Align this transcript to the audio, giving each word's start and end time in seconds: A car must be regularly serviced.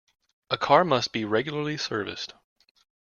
A 0.49 0.57
car 0.57 0.83
must 0.83 1.11
be 1.13 1.25
regularly 1.25 1.77
serviced. 1.77 2.33